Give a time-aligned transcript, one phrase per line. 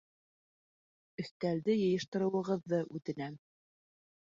[1.23, 3.39] Өҫтәлде йыйыштырыуығыҙҙы үтенәм